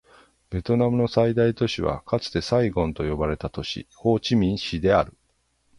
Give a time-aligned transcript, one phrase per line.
[0.49, 5.13] ベトナムの最大都市はかつてサイゴンと呼ばれた都市、ホーチミン市である